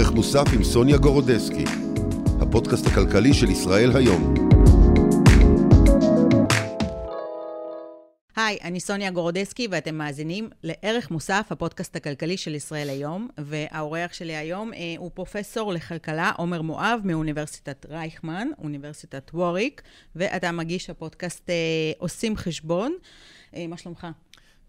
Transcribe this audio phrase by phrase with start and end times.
[0.00, 1.64] ערך מוסף עם סוניה גורודסקי,
[2.40, 4.34] הפודקאסט הכלכלי של ישראל היום.
[8.36, 14.36] היי, אני סוניה גורודסקי ואתם מאזינים לערך מוסף, הפודקאסט הכלכלי של ישראל היום, והאורח שלי
[14.36, 19.82] היום אה, הוא פרופסור לכלכלה עומר מואב מאוניברסיטת רייכמן, אוניברסיטת ווריק,
[20.16, 21.54] ואתה מגיש הפודקאסט אה,
[21.98, 22.94] עושים חשבון.
[23.56, 24.06] אה, מה שלומך?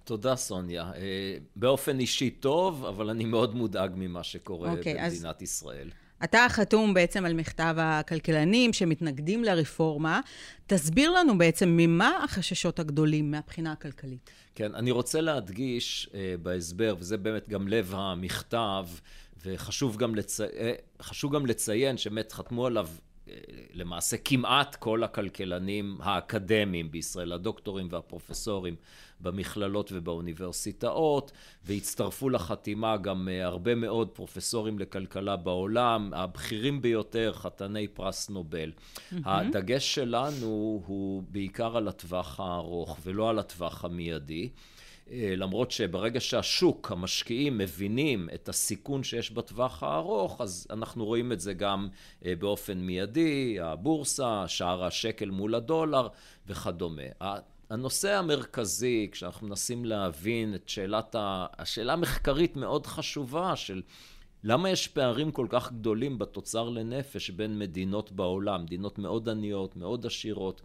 [0.04, 0.92] תודה, סוניה.
[0.96, 5.42] אה, באופן אישי טוב, אבל אני מאוד מודאג ממה שקורה okay, אוקיי, במדינת אז...
[5.42, 5.90] ישראל.
[6.24, 10.22] אתה חתום בעצם על מכתב הכלכלנים שמתנגדים לרפורמה.
[10.68, 14.30] תסביר לנו בעצם ממה החששות הגדולים מהבחינה הכלכלית.
[14.56, 18.88] כן, אני רוצה להדגיש uh, בהסבר, וזה באמת גם לב המכתב,
[19.46, 20.44] וחשוב גם, לצי...
[20.44, 22.88] uh, גם לציין שבאמת חתמו עליו
[23.74, 28.76] למעשה כמעט כל הכלכלנים האקדמיים בישראל, הדוקטורים והפרופסורים
[29.20, 31.32] במכללות ובאוניברסיטאות,
[31.66, 38.72] והצטרפו לחתימה גם אה, הרבה מאוד פרופסורים לכלכלה בעולם, הבכירים ביותר, חתני פרס נובל.
[38.72, 39.16] Mm-hmm.
[39.26, 44.50] הדגש שלנו הוא בעיקר על הטווח הארוך ולא על הטווח המיידי.
[45.12, 51.40] אה, למרות שברגע שהשוק, המשקיעים, מבינים את הסיכון שיש בטווח הארוך, אז אנחנו רואים את
[51.40, 51.88] זה גם
[52.26, 56.08] אה, באופן מיידי, הבורסה, שער השקל מול הדולר
[56.48, 57.02] וכדומה.
[57.70, 61.46] הנושא המרכזי, כשאנחנו מנסים להבין את שאלת, ה...
[61.58, 63.82] השאלה המחקרית מאוד חשובה של
[64.44, 70.06] למה יש פערים כל כך גדולים בתוצר לנפש בין מדינות בעולם, מדינות מאוד עניות, מאוד
[70.06, 70.62] עשירות,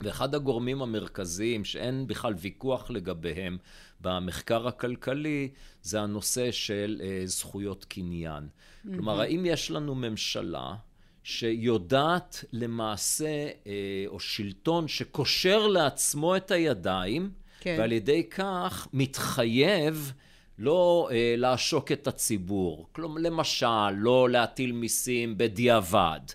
[0.00, 3.58] ואחד הגורמים המרכזיים שאין בכלל ויכוח לגביהם
[4.00, 5.48] במחקר הכלכלי
[5.82, 8.48] זה הנושא של uh, זכויות קניין.
[8.48, 8.88] Mm-hmm.
[8.94, 10.74] כלומר, האם יש לנו ממשלה
[11.22, 13.68] שיודעת למעשה, uh,
[14.06, 17.76] או שלטון שקושר לעצמו את הידיים, כן.
[17.78, 20.12] ועל ידי כך מתחייב
[20.58, 22.88] לא אה, לעשוק את הציבור.
[22.92, 26.34] כלומר, למשל, לא להטיל מיסים בדיעבד, אה,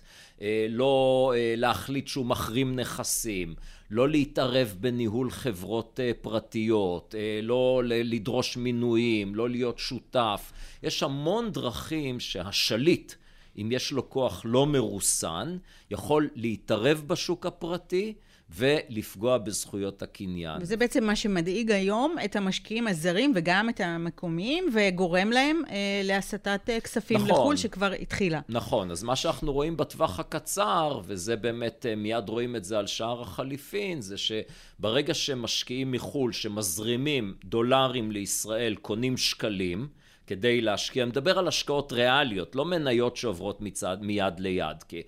[0.68, 3.54] לא אה, להחליט שהוא מחרים נכסים,
[3.90, 10.52] לא להתערב בניהול חברות אה, פרטיות, לא לדרוש מינויים, לא להיות שותף.
[10.82, 13.12] יש המון דרכים שהשליט,
[13.56, 15.56] אם יש לו כוח לא מרוסן,
[15.90, 18.14] יכול להתערב בשוק הפרטי
[18.56, 20.62] ולפגוע בזכויות הקניין.
[20.62, 26.70] וזה בעצם מה שמדאיג היום את המשקיעים הזרים וגם את המקומיים, וגורם להם אה, להסטת
[26.70, 28.40] אה, כספים נכון, לחו"ל שכבר התחילה.
[28.48, 32.86] נכון, אז מה שאנחנו רואים בטווח הקצר, וזה באמת, אה, מיד רואים את זה על
[32.86, 39.88] שער החליפין, זה שברגע שמשקיעים מחו"ל, שמזרימים דולרים לישראל, קונים שקלים,
[40.26, 45.02] כדי להשקיע, אני מדבר על השקעות ריאליות, לא מניות שעוברות מצד, מיד ליד, כי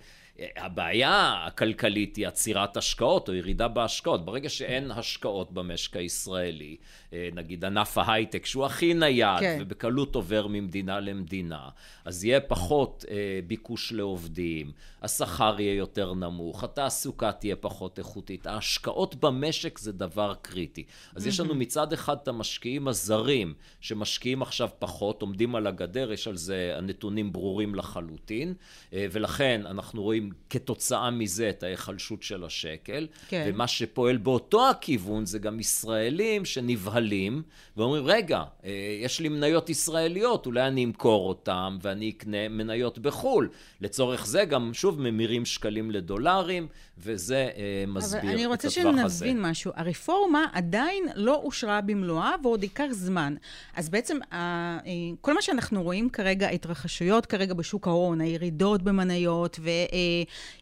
[0.57, 4.25] הבעיה הכלכלית היא עצירת השקעות או ירידה בהשקעות.
[4.25, 6.75] ברגע שאין השקעות במשק הישראלי,
[7.13, 9.57] אה, נגיד ענף ההייטק שהוא הכי נייד כן.
[9.61, 11.69] ובקלות עובר ממדינה למדינה,
[12.05, 14.71] אז יהיה פחות אה, ביקוש לעובדים,
[15.07, 18.47] השכר יהיה יותר נמוך, התעסוקה תהיה פחות איכותית.
[18.47, 20.83] ההשקעות במשק זה דבר קריטי.
[21.15, 21.27] אז.
[21.27, 26.37] יש לנו מצד אחד את המשקיעים הזרים שמשקיעים עכשיו פחות, עומדים על הגדר, יש על
[26.37, 28.53] זה הנתונים ברורים לחלוטין,
[28.93, 33.45] אה, ולכן אנחנו רואים כתוצאה מזה את ההיחלשות של השקל, כן.
[33.47, 37.41] ומה שפועל באותו הכיוון זה גם ישראלים שנבהלים.
[37.77, 43.49] ואומרים, רגע, אה, יש לי מניות ישראליות, אולי אני אמכור אותן ואני אקנה מניות בחו"ל.
[43.81, 48.21] לצורך זה גם, שוב, ממירים שקלים לדולרים, וזה אה, מסביר את הטווח הזה.
[48.21, 49.71] אבל אני רוצה שנבין משהו.
[49.75, 53.35] הרפורמה עדיין לא אושרה במלואה ועוד ייקח זמן.
[53.75, 54.79] אז בעצם, אה,
[55.21, 59.59] כל מה שאנחנו רואים כרגע, התרחשויות כרגע בשוק ההון, הירידות במניות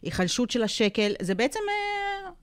[0.02, 1.60] והיחלשות של השקל, זה בעצם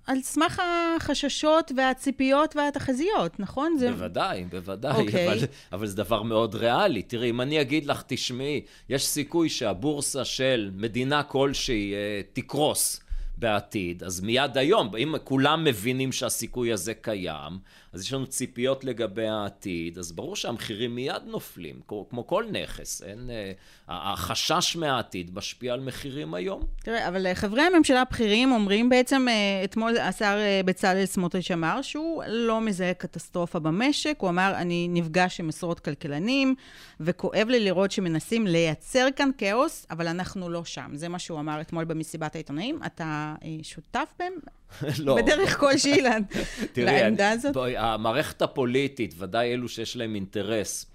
[0.08, 0.62] על סמך
[0.96, 3.76] החששות והציפיות והתחזיות, נכון?
[3.78, 3.92] זה...
[3.92, 5.00] בוודאי, בוודאי, okay.
[5.00, 5.28] אוקיי.
[5.28, 5.38] אבל,
[5.72, 7.02] אבל זה דבר מאוד ריאלי.
[7.02, 13.03] תראי, אם אני אגיד לך, תשמעי, יש סיכוי שהבורסה של מדינה כלשהי אה, תקרוס.
[13.44, 17.60] בעתיד, אז מיד היום, אם כולם מבינים שהסיכוי הזה קיים,
[17.94, 23.30] אז יש לנו ציפיות לגבי העתיד, אז ברור שהמחירים מיד נופלים, כמו כל נכס, אין...
[23.30, 23.52] אה,
[23.88, 26.62] החשש מהעתיד משפיע על מחירים היום.
[26.84, 32.24] תראה, אבל אה, חברי הממשלה הבכירים אומרים בעצם, אה, אתמול השר בצלאל סמוטריץ' אמר שהוא
[32.28, 36.56] לא מזהה קטסטרופה במשק, הוא אמר, אני נפגש עם עשרות כלכלנים,
[37.00, 40.92] וכואב לי לראות שמנסים לייצר כאן כאוס, אבל אנחנו לא שם.
[40.94, 42.80] זה מה שהוא אמר אתמול במסיבת העיתונאים.
[42.86, 43.33] אתה
[43.64, 44.34] שותף בהם?
[45.00, 45.16] לא.
[45.16, 46.02] בדרך כלשהי
[46.78, 47.54] לעמדה הזאת?
[47.54, 50.86] בואי, המערכת הפוליטית, ודאי אלו שיש להם אינטרס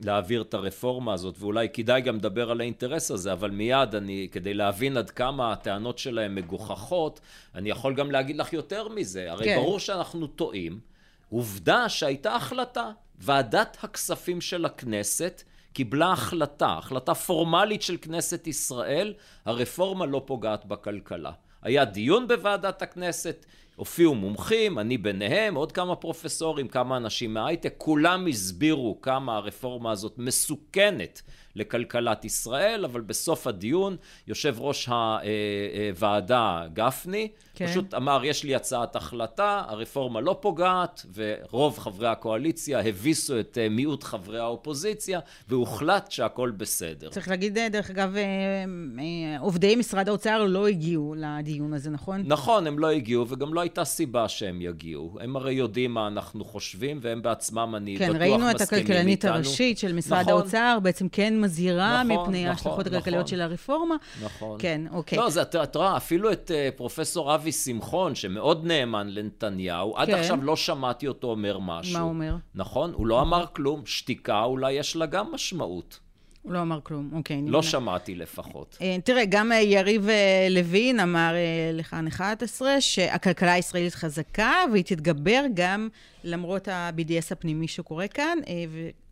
[0.00, 4.54] להעביר את הרפורמה הזאת, ואולי כדאי גם לדבר על האינטרס הזה, אבל מיד אני, כדי
[4.54, 7.20] להבין עד כמה הטענות שלהם מגוחכות,
[7.54, 9.32] אני יכול גם להגיד לך יותר מזה.
[9.32, 9.56] הרי כן.
[9.56, 10.80] ברור שאנחנו טועים.
[11.30, 12.90] עובדה שהייתה החלטה.
[13.20, 15.42] ועדת הכספים של הכנסת
[15.72, 19.14] קיבלה החלטה, החלטה פורמלית של כנסת ישראל,
[19.44, 21.32] הרפורמה לא פוגעת בכלכלה.
[21.62, 23.46] היה דיון בוועדת הכנסת,
[23.76, 30.14] הופיעו מומחים, אני ביניהם, עוד כמה פרופסורים, כמה אנשים מההייטק, כולם הסבירו כמה הרפורמה הזאת
[30.18, 31.22] מסוכנת
[31.58, 33.96] לכלכלת ישראל, אבל בסוף הדיון
[34.26, 37.28] יושב ראש הוועדה גפני,
[37.58, 37.66] כן.
[37.66, 43.68] פשוט אמר, יש לי הצעת החלטה, הרפורמה לא פוגעת, ורוב חברי הקואליציה הביסו את אה,
[43.68, 47.08] מיעוט חברי האופוזיציה, והוחלט שהכל בסדר.
[47.08, 52.22] צריך להגיד, אה, דרך אגב, אה, עובדי משרד האוצר לא הגיעו לדיון הזה, נכון?
[52.26, 55.18] נכון, הם לא הגיעו, וגם לא הייתה סיבה שהם יגיעו.
[55.20, 58.40] הם הרי יודעים מה אנחנו חושבים, והם בעצמם, אני כן, בטוח מסכימים איתנו.
[58.40, 62.50] כן, ראינו את הכלכלנית הראשית של משרד נכון, האוצר, בעצם כן מזהירה נכון, מפני נכון,
[62.50, 63.96] ההשלכות נכון, הכלכליות נכון, של הרפורמה.
[64.24, 64.58] נכון.
[64.60, 65.18] כן, אוקיי.
[65.18, 70.00] לא, זה, את רואה, אפילו את uh, פרופסור אבי שמחון, שמאוד נאמן לנתניהו, כן.
[70.00, 71.92] עד עכשיו לא שמעתי אותו אומר משהו.
[71.92, 72.36] מה הוא אומר?
[72.54, 73.82] נכון, הוא לא אמר כלום.
[73.86, 76.00] שתיקה אולי יש לה גם משמעות.
[76.42, 77.42] הוא לא אמר כלום, אוקיי.
[77.46, 78.78] לא שמעתי לפחות.
[78.80, 80.08] אה, תראה, גם אה, יריב
[80.50, 81.34] לוין אמר
[81.72, 85.88] לכאן 11 שהכלכלה הישראלית חזקה והיא תתגבר גם
[86.24, 88.38] למרות ה-BDS הפנימי שקורה כאן,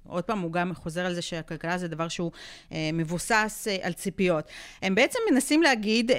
[0.08, 2.31] עוד פעם, הוא גם חוזר על זה שהכלכלה זה דבר שהוא
[2.73, 4.44] אה, מבוסס אה, על ציפיות.
[4.82, 6.17] הם בעצם מנסים להגיד, אה,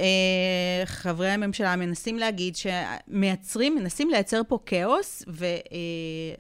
[0.86, 5.46] חברי הממשלה מנסים להגיד שמייצרים, מנסים לייצר פה כאוס, ו...
[5.46, 6.36] אה,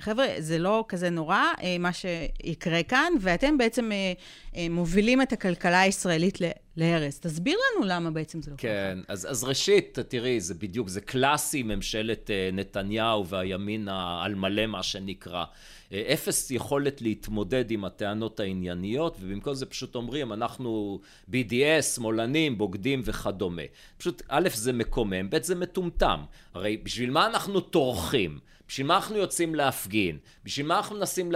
[0.00, 4.12] חבר'ה, זה לא כזה נורא אה, מה שיקרה כאן, ואתם בעצם אה,
[4.56, 6.38] אה, מובילים את הכלכלה הישראלית
[6.76, 7.20] להרס.
[7.20, 8.62] תסביר לנו למה בעצם זה לא ככה.
[8.62, 13.88] כן, אז, אז ראשית, תראי, זה בדיוק, זה קלאסי ממשלת נתניהו והימין
[14.22, 15.44] על מלא, מה שנקרא.
[15.92, 21.00] אפס יכולת להתמודד עם הטענות הענייניות, ובמקום זה פשוט אומרים, אנחנו
[21.30, 23.62] BDS, שמאלנים, בוגדים וכדומה.
[23.98, 26.20] פשוט, א', זה מקומם, ב', זה מטומטם.
[26.54, 28.38] הרי בשביל מה אנחנו טורחים?
[28.72, 30.18] בשביל מה אנחנו יוצאים להפגין?
[30.44, 31.32] בשביל מה אנחנו מנסים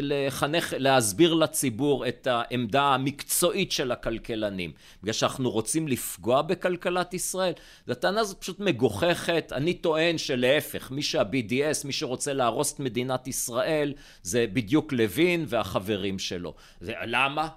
[0.00, 4.72] לחנך, להסביר לציבור את העמדה המקצועית של הכלכלנים?
[5.02, 7.52] בגלל שאנחנו רוצים לפגוע בכלכלת ישראל?
[7.88, 9.52] הטענה הזאת פשוט מגוחכת.
[9.52, 16.18] אני טוען שלהפך, מי שה-BDS, מי שרוצה להרוס את מדינת ישראל, זה בדיוק לוין והחברים
[16.18, 16.54] שלו.
[16.80, 17.48] זה, למה?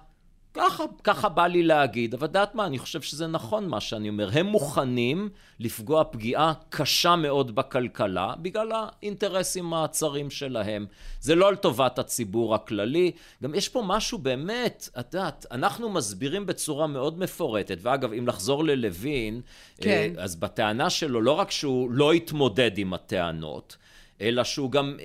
[0.54, 4.28] ככה, ככה בא לי להגיד, אבל דעת מה, אני חושב שזה נכון מה שאני אומר.
[4.32, 5.28] הם מוכנים
[5.60, 10.86] לפגוע פגיעה קשה מאוד בכלכלה בגלל האינטרסים הצרים שלהם.
[11.20, 13.12] זה לא על טובת הציבור הכללי.
[13.42, 18.64] גם יש פה משהו באמת, את יודעת, אנחנו מסבירים בצורה מאוד מפורטת, ואגב, אם לחזור
[18.64, 19.40] ללוין,
[19.80, 20.12] כן.
[20.18, 23.76] אה, אז בטענה שלו, לא רק שהוא לא התמודד עם הטענות,
[24.20, 24.96] אלא שהוא גם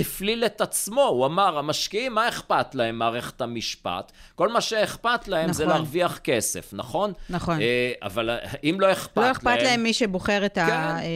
[0.00, 4.12] הפליל את עצמו, הוא אמר, המשקיעים, מה אכפת להם מערכת המשפט?
[4.34, 5.52] כל מה שאכפת להם נכון.
[5.52, 7.12] זה להרוויח כסף, נכון?
[7.30, 7.60] נכון.
[7.60, 8.30] אה, אבל
[8.64, 9.26] אם לא אכפת להם...
[9.26, 10.62] לא אכפת להם, להם מי שבוחר את כן.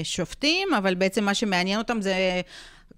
[0.03, 2.41] השופטים, אבל בעצם מה שמעניין אותם זה...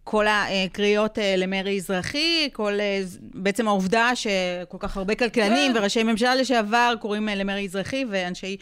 [0.05, 5.79] כל הקריאות אה, למרי אזרחי, כל, אה, בעצם העובדה שכל כך הרבה כלכלנים כן.
[5.79, 8.57] וראשי ממשלה לשעבר קוראים למרי אזרחי, ואנשי,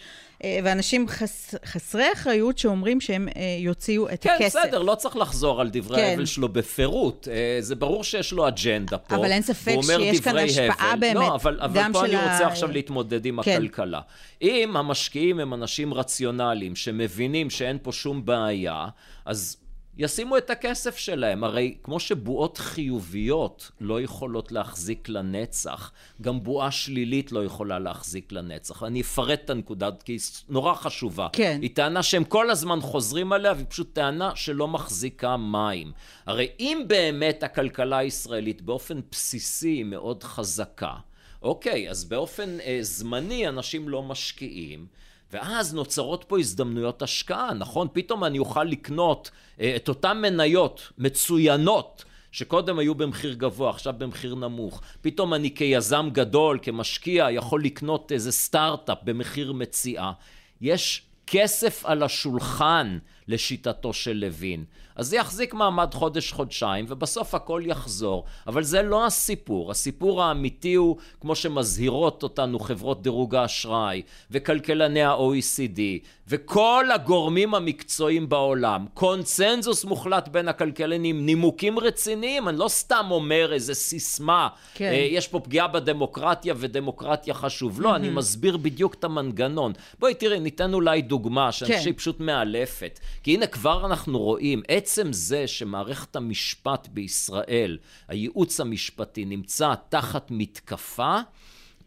[0.65, 3.29] ואנשים חס, חסרי אחריות שאומרים שהם
[3.59, 4.59] יוציאו את כן, הכסף.
[4.59, 6.27] כן, בסדר, לא צריך לחזור על דברי ההבל כן.
[6.27, 7.29] שלו בפירוט.
[7.61, 9.17] זה ברור שיש לו אג'נדה פה.
[9.17, 12.47] אבל אין ספק שיש כאן השפעה באמת, לא, אבל, אבל פה אני רוצה ה...
[12.47, 13.51] עכשיו להתמודד עם כן.
[13.53, 14.01] הכלכלה.
[14.43, 18.87] אם המשקיעים הם אנשים רציונליים שמבינים שאין פה שום בעיה,
[19.25, 19.57] אז...
[19.99, 21.45] ישימו את הכסף שלהם.
[21.45, 28.83] הרי כמו שבועות חיוביות לא יכולות להחזיק לנצח, גם בועה שלילית לא יכולה להחזיק לנצח.
[28.83, 31.29] אני אפרט את הנקודה, כי היא נורא חשובה.
[31.33, 31.59] כן.
[31.63, 35.93] היא טענה שהם כל הזמן חוזרים עליה, והיא פשוט טענה שלא מחזיקה מים.
[36.27, 40.95] הרי אם באמת הכלכלה הישראלית באופן בסיסי היא מאוד חזקה,
[41.43, 44.87] אוקיי, אז באופן אה, זמני אנשים לא משקיעים.
[45.33, 47.89] ואז נוצרות פה הזדמנויות השקעה, נכון?
[47.93, 54.35] פתאום אני אוכל לקנות אה, את אותן מניות מצוינות שקודם היו במחיר גבוה, עכשיו במחיר
[54.35, 54.81] נמוך.
[55.01, 60.13] פתאום אני כיזם גדול, כמשקיע, יכול לקנות איזה סטארט-אפ במחיר מציאה.
[60.61, 62.99] יש כסף על השולחן
[63.29, 64.65] לשיטתו של לוין.
[64.97, 68.25] אז זה יחזיק מעמד חודש-חודשיים, ובסוף הכל יחזור.
[68.47, 69.71] אבל זה לא הסיפור.
[69.71, 75.81] הסיפור האמיתי הוא, כמו שמזהירות אותנו חברות דירוג האשראי, וכלכלני ה-OECD,
[76.29, 83.75] וכל הגורמים המקצועיים בעולם, קונצנזוס מוחלט בין הכלכלנים, נימוקים רציניים, אני לא סתם אומר איזה
[83.75, 84.93] סיסמה, כן.
[84.93, 87.81] אה, יש פה פגיעה בדמוקרטיה ודמוקרטיה חשוב.
[87.81, 89.73] לא, אני מסביר בדיוק את המנגנון.
[89.99, 93.01] בואי תראי, ניתן אולי דוגמה, שאני חושב שהיא פשוט מאלפת.
[93.23, 101.19] כי הנה כבר אנחנו רואים, עצם זה שמערכת המשפט בישראל, הייעוץ המשפטי, נמצא תחת מתקפה,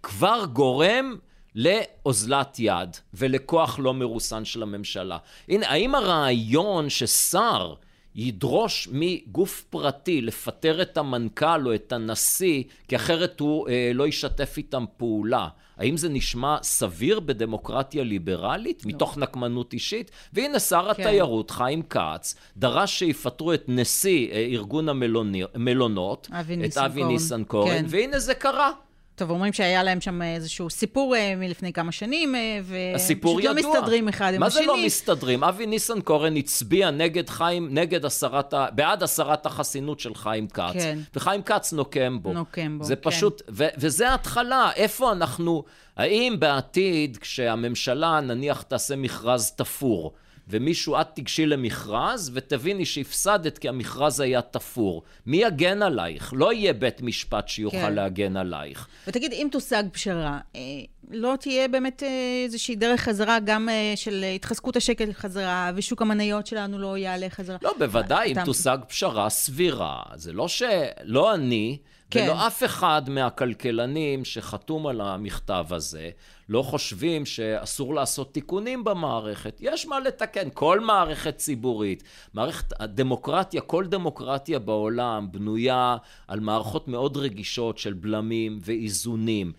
[0.04, 1.16] כבר גורם
[1.56, 5.18] לאוזלת יד ולכוח לא מרוסן של הממשלה.
[5.48, 7.74] הנה, האם הרעיון ששר
[8.16, 14.54] ידרוש מגוף פרטי לפטר את המנכ"ל או את הנשיא, כי אחרת הוא אה, לא ישתף
[14.58, 15.48] איתם פעולה.
[15.78, 18.90] האם זה נשמע סביר בדמוקרטיה ליברלית, לא.
[18.90, 20.12] מתוך נקמנות אישית?
[20.34, 21.02] והנה שר כן.
[21.02, 26.30] התיירות, חיים כץ, דרש שיפטרו את נשיא אה, ארגון המלונות,
[26.66, 27.86] את אבי ניסנקורן, כן.
[27.88, 28.72] והנה זה קרה.
[29.16, 34.08] טוב, אומרים שהיה להם שם איזשהו סיפור אה, מלפני כמה שנים, אה, ופשוט לא מסתדרים
[34.08, 34.62] אחד עם השני.
[34.66, 35.44] מה זה לא מסתדרים?
[35.44, 38.68] אבי ניסנקורן הצביע נגד חיים, נגד הסרת, ה...
[38.72, 40.74] בעד הסרת החסינות של חיים כץ.
[40.74, 41.00] כן.
[41.16, 42.34] וחיים כץ נוקם בו.
[42.34, 43.02] נוקם בו, זה כן.
[43.02, 45.64] פשוט, ו- וזה ההתחלה, איפה אנחנו,
[45.98, 50.14] האם בעתיד, כשהממשלה נניח תעשה מכרז תפור,
[50.48, 55.04] ומישהו, את תיגשי למכרז ותביני שהפסדת כי המכרז היה תפור.
[55.26, 56.34] מי יגן עלייך?
[56.38, 57.94] לא יהיה בית משפט שיוכל כן.
[57.94, 58.88] להגן עלייך.
[59.08, 60.62] ותגיד, אם תושג פשרה, אה,
[61.12, 66.48] לא תהיה באמת אה, איזושהי דרך חזרה גם אה, של התחזקות השקל חזרה, ושוק המניות
[66.48, 67.58] שלנו לא יעלה חזרה?
[67.62, 68.46] לא, בוודאי, אם אתה...
[68.46, 70.02] תושג פשרה סבירה.
[70.16, 71.78] זה לא שלא אני...
[72.14, 72.24] כן.
[72.24, 76.10] ולא אף אחד מהכלכלנים שחתום על המכתב הזה
[76.50, 79.58] לא חושבים שאסור לעשות תיקונים במערכת.
[79.62, 80.50] יש מה לתקן.
[80.54, 82.04] כל מערכת ציבורית,
[82.34, 89.54] מערכת הדמוקרטיה, כל דמוקרטיה בעולם בנויה על מערכות מאוד רגישות של בלמים ואיזונים.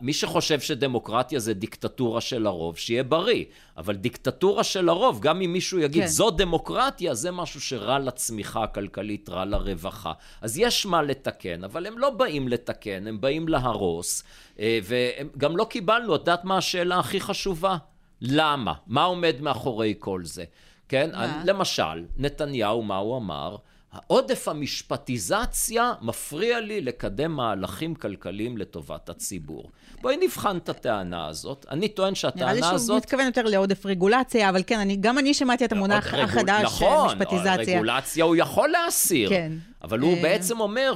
[0.00, 3.44] מי שחושב שדמוקרטיה זה דיקטטורה של הרוב, שיהיה בריא.
[3.76, 6.08] אבל דיקטטורה של הרוב, גם אם מישהו יגיד, כן.
[6.08, 10.12] זו דמוקרטיה, זה משהו שרע לצמיחה הכלכלית, רע לרווחה.
[10.40, 14.24] אז יש מה לתקן, אבל הם לא באים לתקן, הם באים להרוס.
[14.58, 17.76] אה, וגם לא קיבלנו, את יודעת מה השאלה הכי חשובה?
[18.20, 18.72] למה?
[18.86, 20.44] מה עומד מאחורי כל זה?
[20.88, 21.10] כן?
[21.12, 21.42] מה?
[21.44, 23.56] למשל, נתניהו, מה הוא אמר?
[23.94, 29.70] העודף המשפטיזציה מפריע לי לקדם מהלכים כלכליים לטובת הציבור.
[30.00, 31.66] בואי נבחן את הטענה הזאת.
[31.70, 32.62] אני טוען שהטענה הזאת...
[32.62, 36.06] נראה לי שהוא מתכוון יותר לעודף רגולציה, אבל כן, אני, גם אני שמעתי את המונח
[36.06, 36.24] רגול...
[36.24, 37.52] החדש, נכון, משפטיזציה.
[37.52, 39.28] נכון, רגולציה הוא יכול להסיר.
[39.28, 39.52] כן.
[39.82, 40.22] אבל הוא אה.
[40.22, 40.92] בעצם אומר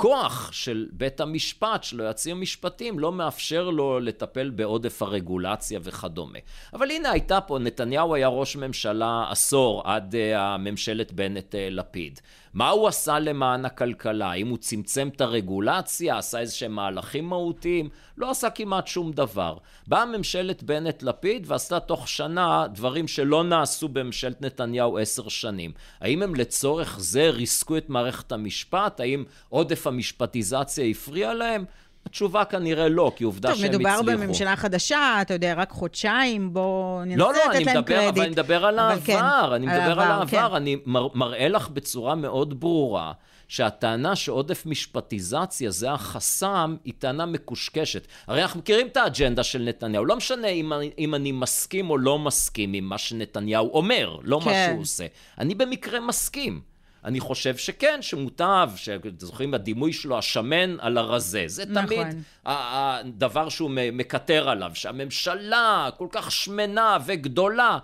[0.00, 6.38] שהכוח של בית המשפט, של היועצים המשפטיים, לא מאפשר לו לטפל בעודף הרגולציה וכדומה.
[6.72, 12.18] אבל הנה הייתה פה, נתניהו היה ראש ממשלה עשור עד uh, הממשלת בנט-לפיד.
[12.18, 14.30] Uh, מה הוא עשה למען הכלכלה?
[14.30, 16.18] האם הוא צמצם את הרגולציה?
[16.18, 17.88] עשה איזה שהם מהלכים מהותיים?
[18.16, 19.56] לא עשה כמעט שום דבר.
[19.86, 25.72] באה ממשלת בנט-לפיד ועשתה תוך שנה דברים שלא נעשו בממשלת נתניהו עשר שנים.
[26.00, 29.00] האם הם לצורך זה ריסקו את מערכת המשפט?
[29.00, 31.64] האם עודף המשפטיזציה הפריע להם?
[32.06, 33.72] התשובה כנראה לא, כי עובדה שהם הצליחו.
[33.72, 37.82] טוב, מדובר בממשלה חדשה, אתה יודע, רק חודשיים, בואו ננסה לא, לא, לתת להם מדבר,
[37.82, 38.08] קרדיט.
[38.08, 40.54] אבל אני מדבר על העבר, כן, אני מדבר על העבר, כן.
[40.54, 43.12] אני מר, מראה לך בצורה מאוד ברורה.
[43.50, 48.06] שהטענה שעודף משפטיזציה זה החסם, היא טענה מקושקשת.
[48.26, 51.98] הרי אנחנו מכירים את האג'נדה של נתניהו, לא משנה אם אני, אם אני מסכים או
[51.98, 54.50] לא מסכים עם מה שנתניהו אומר, לא כן.
[54.50, 55.06] מה שהוא עושה.
[55.38, 56.69] אני במקרה מסכים.
[57.04, 61.44] אני חושב שכן, שמוטב, שזוכרים הדימוי שלו, השמן על הרזה.
[61.46, 61.86] זה נכון.
[61.86, 67.78] תמיד הדבר שהוא מקטר עליו, שהממשלה כל כך שמנה וגדולה.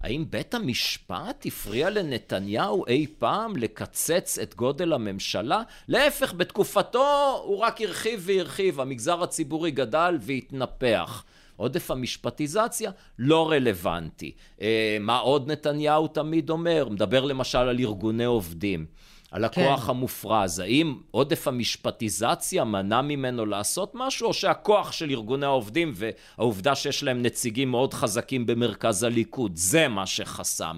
[0.00, 5.62] האם בית המשפט הפריע לנתניהו אי פעם לקצץ את גודל הממשלה?
[5.88, 11.24] להפך, בתקופתו הוא רק הרחיב והרחיב, המגזר הציבורי גדל והתנפח.
[11.56, 14.32] עודף המשפטיזציה לא רלוונטי.
[14.60, 16.88] אה, מה עוד נתניהו תמיד אומר?
[16.88, 18.86] מדבר למשל על ארגוני עובדים.
[19.34, 19.90] על הכוח כן.
[19.90, 20.58] המופרז.
[20.58, 27.22] האם עודף המשפטיזציה מנע ממנו לעשות משהו, או שהכוח של ארגוני העובדים והעובדה שיש להם
[27.22, 30.76] נציגים מאוד חזקים במרכז הליכוד, זה מה שחסם.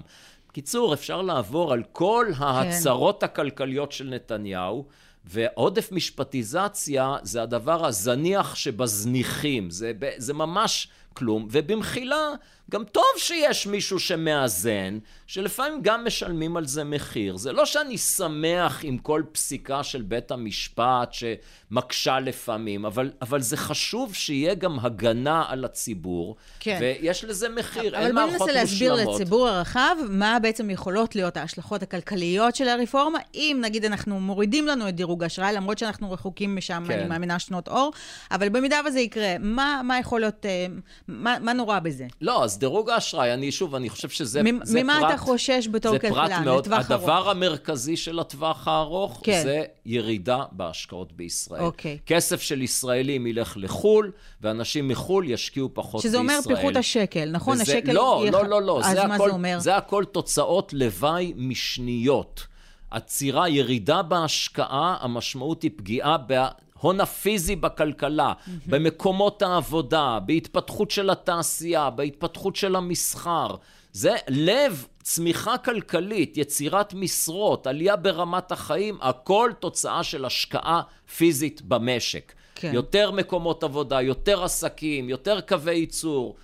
[0.49, 3.25] בקיצור, אפשר לעבור על כל ההצהרות כן.
[3.25, 4.85] הכלכליות של נתניהו.
[5.29, 12.29] ועודף משפטיזציה זה הדבר הזניח שבזניחים, זה, זה ממש כלום, ובמחילה
[12.71, 14.97] גם טוב שיש מישהו שמאזן,
[15.27, 17.37] שלפעמים גם משלמים על זה מחיר.
[17.37, 23.57] זה לא שאני שמח עם כל פסיקה של בית המשפט שמקשה לפעמים, אבל, אבל זה
[23.57, 26.77] חשוב שיהיה גם הגנה על הציבור, כן.
[26.81, 28.41] ויש לזה מחיר, אין מערכות מושלמות.
[28.41, 33.57] אבל בוא ננסה להסביר לציבור הרחב מה בעצם יכולות להיות ההשלכות הכלכליות של הרפורמה, אם
[33.61, 36.99] נגיד אנחנו מורידים לנו את דירוג האשראי, למרות שאנחנו רחוקים משם, כן.
[36.99, 37.91] אני מאמינה, שנות אור,
[38.31, 40.65] אבל במידה וזה יקרה, מה, מה יכול להיות, אה,
[41.07, 42.07] מה, מה נורא בזה?
[42.21, 45.11] לא, אז דירוג האשראי, אני שוב, אני חושב שזה זה ממה פרט...
[45.11, 46.91] אתה חושש בתור כלכלן, לטווח ארוך?
[46.91, 49.41] הדבר המרכזי של הטווח הארוך כן.
[49.43, 51.61] זה ירידה בהשקעות בישראל.
[51.61, 51.97] אוקיי.
[52.05, 54.11] כסף של ישראלים ילך לחו"ל,
[54.41, 56.39] ואנשים מחו"ל ישקיעו פחות שזה בישראל.
[56.39, 57.53] שזה אומר פיחות השקל, נכון?
[57.53, 57.91] וזה, השקל...
[57.91, 58.33] לא, יח...
[58.33, 58.81] לא, לא, לא.
[58.83, 59.59] אז מה הכל, זה אומר?
[59.59, 62.47] זה הכל תוצאות לוואי משניות.
[62.91, 66.45] עצירה, ירידה בהשקעה, המשמעות היא פגיעה ב...
[66.79, 68.49] ההון הפיזי בכלכלה, mm-hmm.
[68.65, 73.55] במקומות העבודה, בהתפתחות של התעשייה, בהתפתחות של המסחר.
[73.91, 80.81] זה לב צמיחה כלכלית, יצירת משרות, עלייה ברמת החיים, הכל תוצאה של השקעה
[81.17, 82.33] פיזית במשק.
[82.55, 82.71] כן.
[82.73, 86.35] יותר מקומות עבודה, יותר עסקים, יותר קווי ייצור.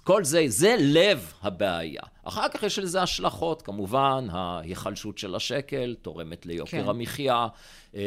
[0.00, 2.02] כל זה, זה לב הבעיה.
[2.24, 6.88] אחר כך יש לזה השלכות, כמובן, ההיחלשות של השקל תורמת ליוקר כן.
[6.88, 7.46] המחיה.
[7.96, 8.00] אה,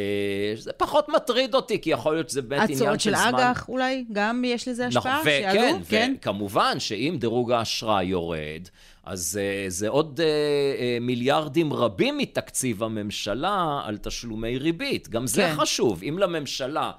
[0.55, 2.93] זה פחות מטריד אותי, כי יכול להיות שזה באמת עניין של זמן.
[2.93, 5.19] הצעות של אג"ח אולי, גם יש לזה השפעה?
[5.19, 6.13] נכון, וכן, כן.
[6.17, 8.67] וכמובן שאם דירוג האשראי יורד,
[9.03, 15.09] אז uh, זה עוד uh, מיליארדים רבים מתקציב הממשלה על תשלומי ריבית.
[15.09, 15.55] גם זה כן.
[15.61, 16.03] חשוב.
[16.03, 16.91] אם לממשלה...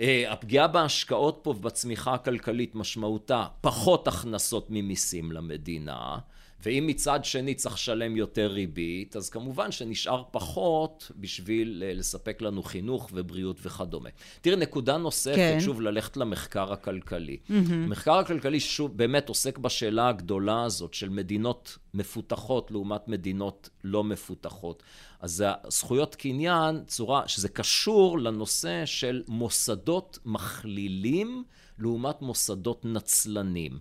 [0.00, 6.18] Uh, הפגיעה בהשקעות פה ובצמיחה הכלכלית משמעותה פחות הכנסות ממיסים למדינה,
[6.62, 12.62] ואם מצד שני צריך לשלם יותר ריבית, אז כמובן שנשאר פחות בשביל אה, לספק לנו
[12.62, 14.10] חינוך ובריאות וכדומה.
[14.40, 15.58] תראי, נקודה נוספת, כן.
[15.60, 17.36] שוב, ללכת למחקר הכלכלי.
[17.48, 17.52] Mm-hmm.
[17.72, 24.82] המחקר הכלכלי שוב באמת עוסק בשאלה הגדולה הזאת של מדינות מפותחות לעומת מדינות לא מפותחות.
[25.20, 31.44] אז זכויות קניין, צורה שזה קשור לנושא של מוסדות מכלילים
[31.78, 33.78] לעומת מוסדות נצלנים.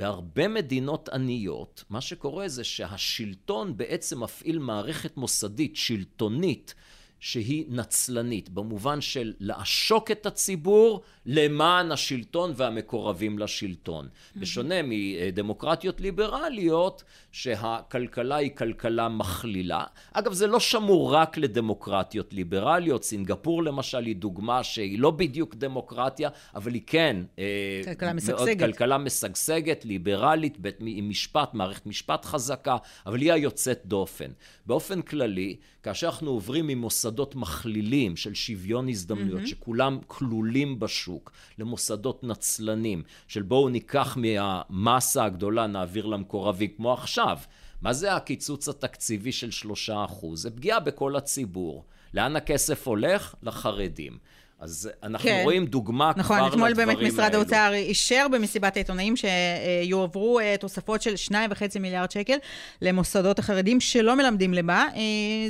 [0.00, 6.74] בהרבה מדינות עניות, מה שקורה זה שהשלטון בעצם מפעיל מערכת מוסדית, שלטונית,
[7.20, 14.06] שהיא נצלנית, במובן של לעשוק את הציבור למען השלטון והמקורבים לשלטון.
[14.06, 14.40] Mm-hmm.
[14.40, 19.84] בשונה מדמוקרטיות ליברליות, שהכלכלה היא כלכלה מכלילה.
[20.12, 23.04] אגב, זה לא שמור רק לדמוקרטיות ליברליות.
[23.04, 27.16] סינגפור למשל היא דוגמה שהיא לא בדיוק דמוקרטיה, אבל היא כן...
[27.38, 28.66] אה, כלכלה משגשגת.
[28.66, 34.30] כלכלה משגשגת, ליברלית, בית, עם משפט, מערכת משפט חזקה, אבל היא היוצאת דופן.
[34.66, 36.66] באופן כללי, כאשר אנחנו עוברים
[37.10, 39.46] ממוסדות מכלילים של שוויון הזדמנויות, mm-hmm.
[39.46, 47.38] שכולם כלולים בשוק, למוסדות נצלנים, של בואו ניקח מהמסה הגדולה, נעביר למקורבים, כמו עכשיו.
[47.82, 50.42] מה זה הקיצוץ התקציבי של שלושה אחוז?
[50.42, 51.84] זה פגיעה בכל הציבור.
[52.14, 53.34] לאן הכסף הולך?
[53.42, 54.18] לחרדים.
[54.60, 55.40] אז אנחנו כן.
[55.44, 56.74] רואים דוגמה נכון, כבר לדברים האלו.
[56.74, 62.36] נכון, אתמול באמת משרד האוצר אישר במסיבת העיתונאים שיועברו אה, תוספות של 2.5 מיליארד שקל
[62.82, 64.88] למוסדות החרדים שלא מלמדים למה.
[64.96, 65.00] אה,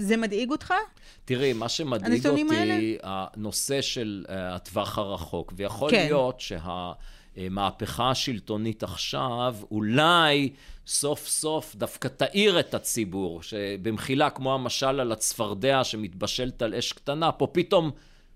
[0.01, 0.75] זה מדאיג אותך?
[1.25, 2.97] תראי, מה שמדאיג אותי, האלה?
[3.03, 6.05] הנושא של אה, הטווח הרחוק, ויכול כן.
[6.05, 6.93] להיות שה...
[7.37, 10.51] המהפכה השלטונית עכשיו, אולי
[10.87, 17.33] סוף סוף דווקא תאיר את הציבור, שבמחילה כמו המשל על הצפרדע שמתבשלת על אש קטנה,
[17.33, 17.91] פה פתאום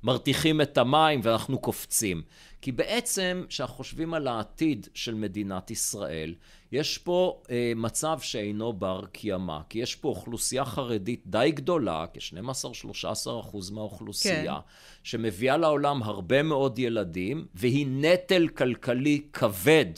[0.04, 2.22] מרתיחים את המים ואנחנו קופצים.
[2.60, 6.34] כי בעצם, כשאנחנו חושבים על העתיד של מדינת ישראל,
[6.72, 13.40] יש פה אה, מצב שאינו בר קיימא, כי יש פה אוכלוסייה חרדית די גדולה, כ-12-13
[13.40, 14.60] אחוז מהאוכלוסייה, כן.
[15.02, 19.90] שמביאה לעולם הרבה מאוד ילדים, והיא נטל כלכלי כבד.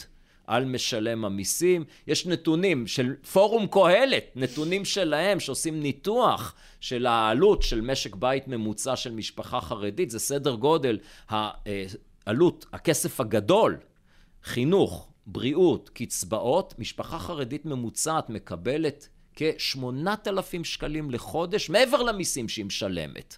[0.47, 1.85] על משלם המיסים.
[2.07, 8.97] יש נתונים של פורום קהלת, נתונים שלהם שעושים ניתוח של העלות של משק בית ממוצע
[8.97, 13.77] של משפחה חרדית, זה סדר גודל העלות, הכסף הגדול,
[14.45, 23.37] חינוך, בריאות, קצבאות, משפחה חרדית ממוצעת מקבלת כ-8,000 שקלים לחודש מעבר למיסים שהיא משלמת.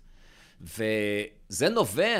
[0.61, 2.17] וזה נובע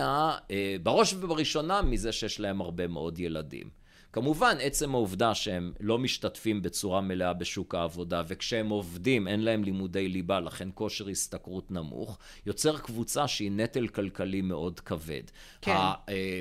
[0.51, 3.71] אה, בראש ובראשונה מזה שיש להם הרבה מאוד ילדים.
[4.13, 10.09] כמובן, עצם העובדה שהם לא משתתפים בצורה מלאה בשוק העבודה, וכשהם עובדים אין להם לימודי
[10.09, 15.23] ליבה, לכן כושר השתכרות נמוך, יוצר קבוצה שהיא נטל כלכלי מאוד כבד.
[15.63, 15.77] כן.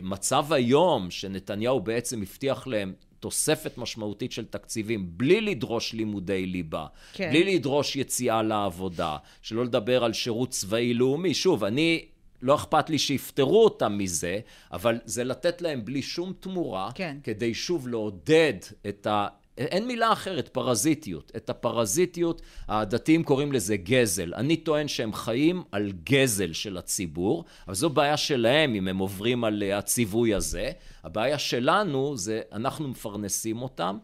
[0.01, 7.29] המצב היום, שנתניהו בעצם הבטיח להם תוספת משמעותית של תקציבים, בלי לדרוש לימודי ליבה, כן.
[7.29, 11.33] בלי לדרוש יציאה לעבודה, שלא לדבר על שירות צבאי לאומי.
[11.33, 12.05] שוב, אני
[12.41, 14.39] לא אכפת לי שיפטרו אותם מזה,
[14.71, 17.17] אבל זה לתת להם בלי שום תמורה, כן.
[17.23, 18.53] כדי שוב לעודד
[18.87, 19.27] את ה...
[19.57, 21.31] אין מילה אחרת, פרזיטיות.
[21.35, 24.33] את הפרזיטיות, הדתיים קוראים לזה גזל.
[24.33, 29.43] אני טוען שהם חיים על גזל של הציבור, אבל זו בעיה שלהם אם הם עוברים
[29.43, 30.71] על הציווי הזה.
[31.03, 33.97] הבעיה שלנו זה, אנחנו מפרנסים אותם.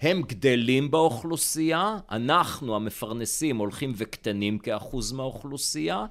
[0.00, 6.06] הם גדלים באוכלוסייה, אנחנו המפרנסים הולכים וקטנים כאחוז מהאוכלוסייה,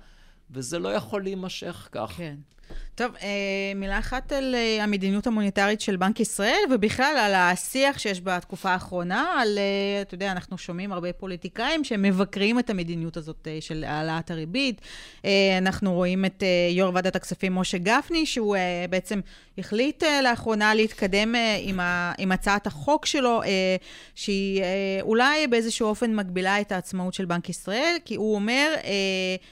[0.51, 2.13] וזה לא יכול להימשך כך.
[2.17, 2.35] כן.
[2.99, 3.27] טוב, אה,
[3.75, 9.35] מילה אחת על אה, המדיניות המוניטרית של בנק ישראל, ובכלל על השיח שיש בתקופה האחרונה,
[9.41, 14.81] על, אה, אתה יודע, אנחנו שומעים הרבה פוליטיקאים שמבקרים את המדיניות הזאת של העלאת הריבית.
[15.57, 18.55] אנחנו רואים את יו"ר ועדת הכספים משה גפני, שהוא
[18.89, 19.19] בעצם
[19.57, 21.35] החליט לאחרונה להתקדם
[22.17, 23.41] עם, הצעת החוק שלו,
[24.15, 24.63] שהיא
[25.01, 28.75] אולי באיזשהו אופן מגבילה את העצמאות של בנק ישראל, כי הוא אומר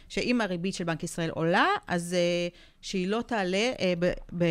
[0.10, 2.16] שאם הריבית של בנק ישראל עולה, אז...
[2.82, 4.46] שהיא לא תעלה אה, ב, ב,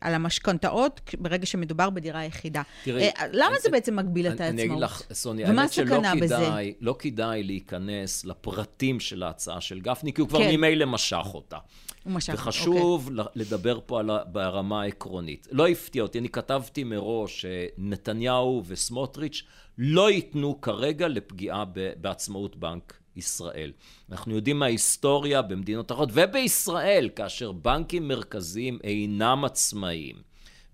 [0.00, 2.62] על המשכנתאות ברגע שמדובר בדירה יחידה.
[2.84, 4.54] תראי, אה, למה אני, זה בעצם מגביל את העצמאות?
[4.54, 10.12] אני אגיד לך, סוניה, האמת שלא כדאי, לא כדאי להיכנס לפרטים של ההצעה של גפני,
[10.12, 10.54] כי הוא כבר כן.
[10.54, 11.58] ממילא משך אותה.
[12.04, 13.32] הוא משך, וחשוב אוקיי.
[13.34, 15.48] לדבר פה על, ברמה העקרונית.
[15.50, 19.42] לא הפתיע אותי, אני כתבתי מראש שנתניהו וסמוטריץ'
[19.78, 21.64] לא ייתנו כרגע לפגיעה
[22.00, 23.72] בעצמאות בנק ישראל.
[24.10, 30.28] אנחנו יודעים מההיסטוריה במדינות אחרות ובישראל, כאשר בנקים מרכזיים אינם עצמאיים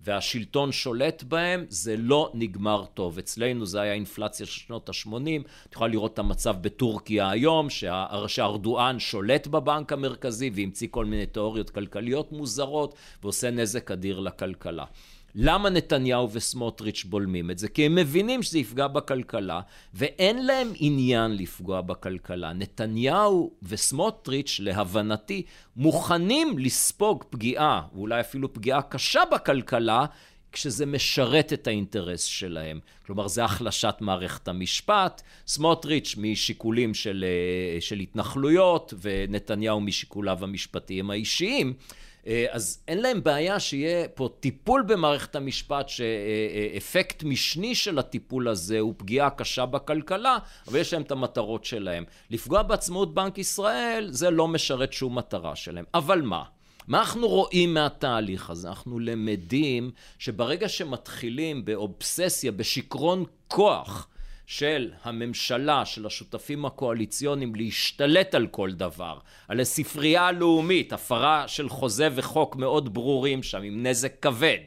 [0.05, 3.17] והשלטון שולט בהם, זה לא נגמר טוב.
[3.17, 7.69] אצלנו זה היה אינפלציה של שנות ה-80, את יכולה לראות את המצב בטורקיה היום,
[8.27, 14.85] שארדואן שולט בבנק המרכזי והמציא כל מיני תיאוריות כלכליות מוזרות ועושה נזק אדיר לכלכלה.
[15.37, 17.67] למה נתניהו וסמוטריץ' בולמים את זה?
[17.67, 19.61] כי הם מבינים שזה יפגע בכלכלה,
[19.93, 22.53] ואין להם עניין לפגוע בכלכלה.
[22.53, 25.43] נתניהו וסמוטריץ', להבנתי,
[25.75, 30.05] מוכנים לספוג פגיעה, ואולי אפילו פגיעה קשה בכלכלה,
[30.51, 32.79] כשזה משרת את האינטרס שלהם.
[33.05, 41.73] כלומר, זה החלשת מערכת המשפט, סמוטריץ' משיקולים של, אה, של התנחלויות, ונתניהו משיקוליו המשפטיים האישיים.
[42.27, 48.79] אה, אז אין להם בעיה שיהיה פה טיפול במערכת המשפט, שאפקט משני של הטיפול הזה
[48.79, 52.03] הוא פגיעה קשה בכלכלה, אבל יש להם את המטרות שלהם.
[52.29, 55.85] לפגוע בעצמאות בנק ישראל, זה לא משרת שום מטרה שלהם.
[55.93, 56.43] אבל מה?
[56.87, 58.69] מה אנחנו רואים מהתהליך הזה?
[58.69, 64.07] אנחנו למדים שברגע שמתחילים באובססיה, בשיכרון כוח,
[64.47, 72.09] של הממשלה, של השותפים הקואליציוניים להשתלט על כל דבר, על הספרייה הלאומית, הפרה של חוזה
[72.15, 74.57] וחוק מאוד ברורים שם, עם נזק כבד,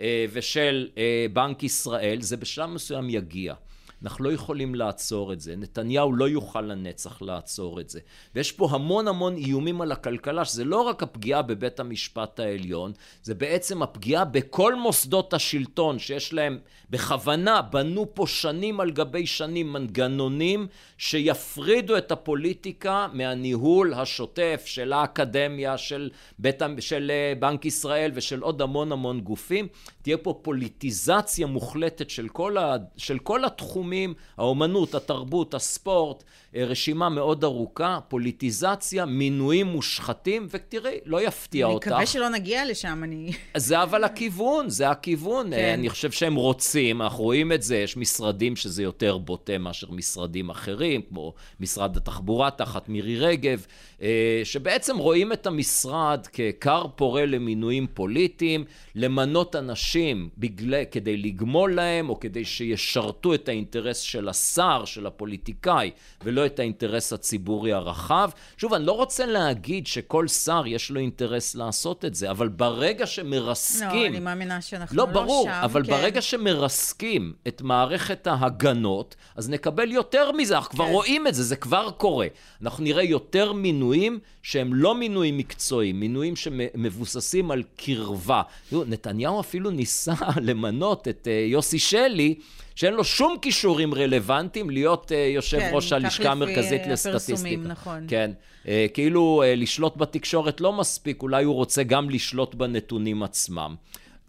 [0.00, 3.54] אה, ושל אה, בנק ישראל, זה בשלב מסוים יגיע.
[4.02, 5.56] אנחנו לא יכולים לעצור את זה.
[5.56, 8.00] נתניהו לא יוכל לנצח לעצור את זה.
[8.34, 13.34] ויש פה המון המון איומים על הכלכלה, שזה לא רק הפגיעה בבית המשפט העליון, זה
[13.34, 16.58] בעצם הפגיעה בכל מוסדות השלטון שיש להם
[16.90, 20.66] בכוונה, בנו פה שנים על גבי שנים מנגנונים
[20.98, 28.62] שיפרידו את הפוליטיקה מהניהול השוטף של האקדמיה, של, בית, של אה, בנק ישראל ושל עוד
[28.62, 29.68] המון המון גופים.
[30.02, 33.91] תהיה פה פוליטיזציה מוחלטת של כל, ה, של כל התחומים,
[34.36, 36.24] האומנות, התרבות, הספורט,
[36.56, 41.86] רשימה מאוד ארוכה, פוליטיזציה, מינויים מושחתים, ותראי, לא יפתיע אני אותך.
[41.86, 43.32] אני מקווה שלא נגיע לשם, אני...
[43.56, 45.52] זה אבל הכיוון, זה הכיוון.
[45.52, 45.72] אה, כן.
[45.78, 50.50] אני חושב שהם רוצים, אנחנו רואים את זה, יש משרדים שזה יותר בוטה מאשר משרדים
[50.50, 53.66] אחרים, כמו משרד התחבורה תחת מירי רגב,
[54.02, 62.08] אה, שבעצם רואים את המשרד ככר פורה למינויים פוליטיים, למנות אנשים בגלל, כדי לגמול להם,
[62.08, 65.90] או כדי שישרתו את האינטרס של השר, של הפוליטיקאי,
[66.24, 68.30] ולא את האינטרס הציבורי הרחב.
[68.56, 73.06] שוב, אני לא רוצה להגיד שכל שר יש לו אינטרס לעשות את זה, אבל ברגע
[73.06, 73.88] שמרסקים...
[73.88, 75.60] לא, אני מאמינה שאנחנו לא, לא ברור, שם.
[75.64, 75.90] אבל כן.
[75.90, 80.76] ברגע שמרסקים את מערכת ההגנות, אז נקבל יותר מזה, אנחנו כן.
[80.76, 82.26] כבר רואים את זה, זה כבר קורה.
[82.62, 88.42] אנחנו נראה יותר מינויים שהם לא מינויים מקצועיים, מינויים שמבוססים על קרבה.
[88.72, 90.14] נתניהו אפילו ניסה
[90.48, 92.34] למנות את אה, יוסי שלי,
[92.74, 97.62] שאין לו שום כישורים רלוונטיים להיות uh, יושב כן, ראש הלשכה המרכזית לסטטיסטיקה.
[97.62, 98.06] נכון.
[98.08, 98.30] כן,
[98.64, 103.74] uh, כאילו uh, לשלוט בתקשורת לא מספיק, אולי הוא רוצה גם לשלוט בנתונים עצמם.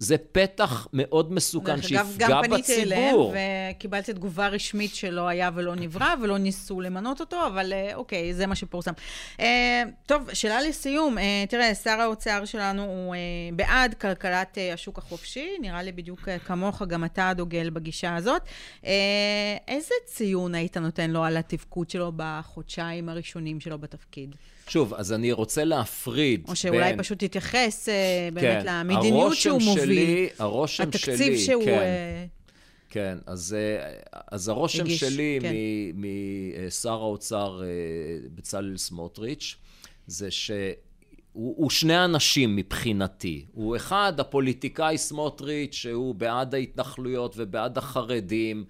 [0.03, 2.27] זה פתח מאוד מסוכן שיפגע בציבור.
[2.29, 3.15] גם פניתי אליהם
[3.75, 8.47] וקיבלתי תגובה רשמית שלא היה ולא נברא, ולא ניסו למנות אותו, אבל אה, אוקיי, זה
[8.47, 8.91] מה שפורסם.
[9.39, 11.17] אה, טוב, שאלה לסיום.
[11.17, 13.15] אה, תראה, שר האוצר שלנו הוא
[13.55, 18.41] בעד כלכלת השוק החופשי, נראה לי בדיוק כמוך, גם אתה דוגל בגישה הזאת.
[19.67, 24.35] איזה ציון היית נותן לו על התפקוד שלו בחודשיים הראשונים שלו בתפקיד?
[24.67, 26.97] שוב, אז אני רוצה להפריד או שאולי בין...
[26.97, 30.27] פשוט תתייחס uh, באמת כן, למדיניות שהוא שלי, מוביל.
[30.39, 31.65] הרושם התקציב שלי, התקציב שהוא...
[31.65, 32.27] כן.
[32.27, 32.43] Uh...
[32.89, 33.55] כן, אז,
[34.31, 35.53] אז הרושם הגיש, שלי כן.
[35.95, 37.61] משר האוצר
[38.35, 39.55] בצלאל סמוטריץ',
[40.07, 40.57] זה שהוא
[41.33, 43.45] הוא שני אנשים מבחינתי.
[43.51, 48.65] הוא אחד, הפוליטיקאי סמוטריץ', שהוא בעד ההתנחלויות ובעד החרדים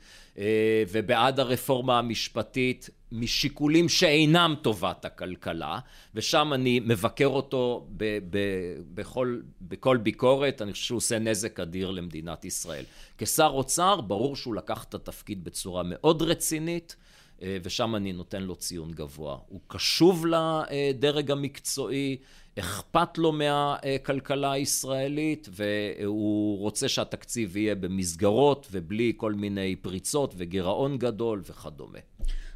[0.92, 2.90] ובעד הרפורמה המשפטית.
[3.16, 5.80] משיקולים שאינם טובת הכלכלה,
[6.16, 11.92] ושם אני מבקר אותו ב- ב- בכל, בכל ביקורת, אני חושב שהוא עושה נזק אדיר
[11.92, 12.84] למדינת ישראל.
[13.18, 16.96] כשר אוצר, ברור שהוא לקח את התפקיד בצורה מאוד רצינית,
[17.42, 19.38] אה, ושם אני נותן לו ציון גבוה.
[19.48, 22.18] הוא קשוב לדרג המקצועי,
[22.60, 31.42] אכפת לו מהכלכלה הישראלית, והוא רוצה שהתקציב יהיה במסגרות ובלי כל מיני פריצות וגירעון גדול
[31.50, 32.00] וכדומה.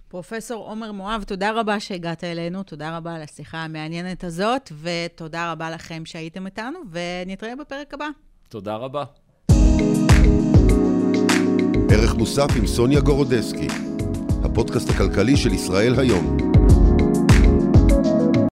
[0.08, 5.70] פרופסור עומר מואב, תודה רבה שהגעת אלינו, תודה רבה על השיחה המעניינת הזאת, ותודה רבה
[5.70, 8.08] לכם שהייתם איתנו, ונתראה בפרק הבא.
[8.50, 9.04] תודה רבה.
[11.92, 13.68] ערך מוסף עם סוניה גורודסקי,
[14.44, 16.57] הפודקאסט הכלכלי של ישראל היום.